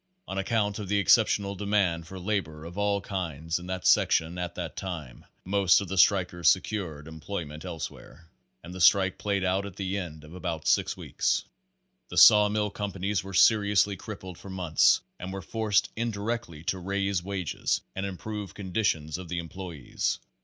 On 0.27 0.35
account 0.39 0.79
of 0.79 0.87
the 0.87 0.97
exceptional 0.97 1.53
demand 1.53 2.07
for 2.07 2.17
labor 2.17 2.65
of 2.65 2.75
all 2.75 3.01
kinds 3.01 3.59
in 3.59 3.67
that 3.67 3.85
sec 3.85 4.09
tion 4.11 4.39
at 4.39 4.55
that 4.55 4.75
time, 4.75 5.25
most 5.45 5.79
of 5.79 5.89
the 5.89 5.97
strikers 5.99 6.49
secured 6.49 7.07
employ 7.07 7.45
ment 7.45 7.63
elsewhere, 7.63 8.27
and 8.63 8.73
the 8.73 8.81
strike 8.81 9.19
played 9.19 9.43
out 9.43 9.63
at 9.63 9.75
the 9.75 9.99
end 9.99 10.23
of 10.23 10.33
about 10.33 10.67
six 10.67 10.97
weeks. 10.97 11.43
The 12.09 12.17
saw 12.17 12.49
mill 12.49 12.71
companies 12.71 13.23
were 13.23 13.35
serious 13.35 13.85
ly 13.85 13.93
crippled 13.95 14.39
for 14.39 14.49
months, 14.49 15.01
and 15.19 15.31
were 15.31 15.39
forced 15.43 15.91
indirectly 15.95 16.63
to 16.63 16.79
raise 16.79 17.21
wages 17.21 17.81
and 17.95 18.03
improve 18.03 18.55
conditions 18.55 19.19
of 19.19 19.29
the 19.29 19.37
employes. 19.37 20.17